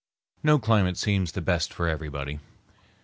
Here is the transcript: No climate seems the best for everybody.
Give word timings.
No 0.41 0.57
climate 0.57 0.97
seems 0.97 1.33
the 1.33 1.41
best 1.41 1.71
for 1.71 1.87
everybody. 1.87 2.39